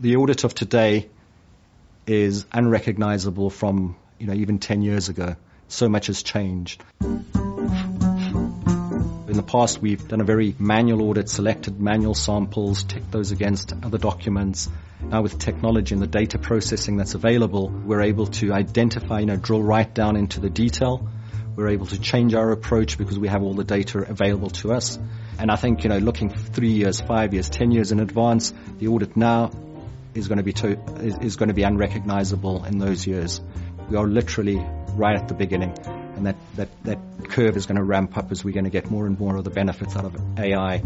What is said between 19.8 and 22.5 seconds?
down into the detail. We're able to change our